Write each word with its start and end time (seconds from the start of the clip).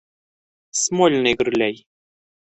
Смольный 0.83 1.37
гөрләй. 1.41 1.77